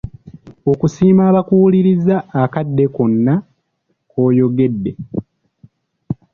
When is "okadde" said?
2.41-2.85